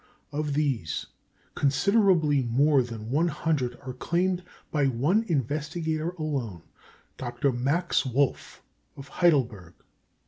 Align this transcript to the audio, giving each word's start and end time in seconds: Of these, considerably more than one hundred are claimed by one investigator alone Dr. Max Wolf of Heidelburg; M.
Of 0.31 0.55
these, 0.55 1.05
considerably 1.53 2.41
more 2.41 2.81
than 2.81 3.11
one 3.11 3.27
hundred 3.27 3.77
are 3.83 3.93
claimed 3.93 4.41
by 4.71 4.87
one 4.87 5.21
investigator 5.27 6.09
alone 6.17 6.63
Dr. 7.17 7.51
Max 7.51 8.03
Wolf 8.03 8.63
of 8.97 9.09
Heidelburg; 9.19 9.73
M. 9.79 9.85